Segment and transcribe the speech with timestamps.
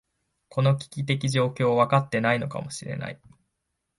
[0.49, 3.21] この危機的状況、分かっていないのかもしれない。